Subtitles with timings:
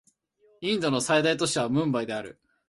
[0.61, 2.39] インドの最大都市はムンバイである